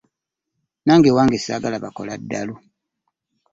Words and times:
Nange 0.85 1.07
ewange 1.11 1.37
saagala 1.39 1.83
bakola 1.83 2.13
ddalu. 2.21 2.55